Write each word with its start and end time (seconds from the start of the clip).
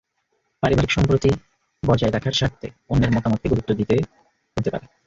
পারিবারিক 0.63 0.91
সম্প্রতি 0.93 1.29
বজায় 1.83 2.13
রাখার 2.13 2.33
স্বার্থে 2.33 2.67
অন্যের 2.89 3.11
মতামতকে 3.15 3.47
গুরুত্ব 3.49 3.71
দিতে 3.79 3.95
হতে 4.57 4.69
পারে। 4.73 4.85